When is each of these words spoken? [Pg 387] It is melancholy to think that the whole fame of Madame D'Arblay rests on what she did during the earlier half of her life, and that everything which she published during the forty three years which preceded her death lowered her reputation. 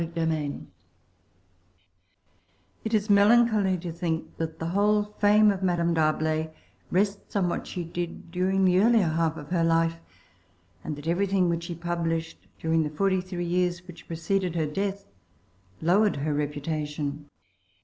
[Pg 0.01 0.09
387] 0.13 0.67
It 2.85 2.93
is 2.95 3.07
melancholy 3.07 3.77
to 3.77 3.91
think 3.93 4.35
that 4.37 4.57
the 4.57 4.69
whole 4.69 5.03
fame 5.19 5.51
of 5.51 5.61
Madame 5.61 5.93
D'Arblay 5.93 6.49
rests 6.89 7.35
on 7.35 7.47
what 7.47 7.67
she 7.67 7.83
did 7.83 8.31
during 8.31 8.65
the 8.65 8.79
earlier 8.79 9.05
half 9.09 9.37
of 9.37 9.49
her 9.49 9.63
life, 9.63 9.97
and 10.83 10.95
that 10.95 11.05
everything 11.07 11.49
which 11.49 11.65
she 11.65 11.75
published 11.75 12.39
during 12.57 12.81
the 12.81 12.89
forty 12.89 13.21
three 13.21 13.45
years 13.45 13.85
which 13.87 14.07
preceded 14.07 14.55
her 14.55 14.65
death 14.65 15.05
lowered 15.83 16.15
her 16.15 16.33
reputation. 16.33 17.29